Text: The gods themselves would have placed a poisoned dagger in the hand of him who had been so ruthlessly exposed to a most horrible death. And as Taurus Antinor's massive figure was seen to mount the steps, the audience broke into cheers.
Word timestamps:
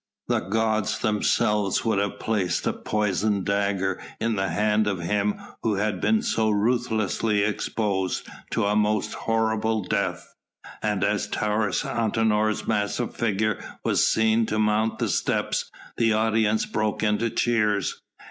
The 0.29 0.39
gods 0.39 0.97
themselves 0.97 1.85
would 1.85 1.99
have 1.99 2.17
placed 2.17 2.65
a 2.65 2.73
poisoned 2.73 3.45
dagger 3.45 4.01
in 4.19 4.35
the 4.35 4.49
hand 4.49 4.87
of 4.87 4.99
him 5.01 5.39
who 5.61 5.75
had 5.75 6.01
been 6.01 6.23
so 6.23 6.49
ruthlessly 6.49 7.43
exposed 7.43 8.27
to 8.49 8.65
a 8.65 8.75
most 8.75 9.13
horrible 9.13 9.83
death. 9.83 10.33
And 10.81 11.03
as 11.03 11.27
Taurus 11.27 11.83
Antinor's 11.83 12.65
massive 12.65 13.15
figure 13.15 13.63
was 13.85 14.03
seen 14.03 14.47
to 14.47 14.57
mount 14.57 14.97
the 14.97 15.07
steps, 15.07 15.69
the 15.97 16.13
audience 16.13 16.65
broke 16.65 17.03
into 17.03 17.29
cheers. 17.29 18.01